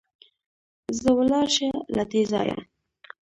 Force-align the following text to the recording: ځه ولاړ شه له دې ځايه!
ځه 1.01 1.09
ولاړ 1.17 1.47
شه 1.55 1.69
له 1.95 2.03
دې 2.11 2.21
ځايه! 2.31 2.57